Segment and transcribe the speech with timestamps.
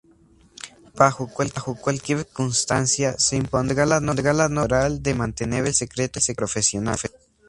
[0.95, 6.97] Bajo cualquier circunstancia se impondrá la norma moral de mantener el secreto profesional.